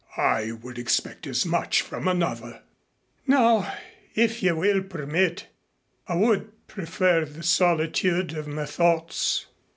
I 0.17 0.51
would 0.53 0.79
expect 0.79 1.27
as 1.27 1.45
much 1.45 1.83
from 1.83 2.07
another." 2.07 2.63
"Now, 3.27 3.71
if 4.15 4.41
you 4.41 4.55
will 4.55 4.81
permit, 4.81 5.45
I 6.07 6.15
would 6.15 6.65
prefer 6.67 7.23
the 7.23 7.43
solitude 7.43 8.33
of 8.33 8.47
my 8.47 8.65
thoughts." 8.65 9.45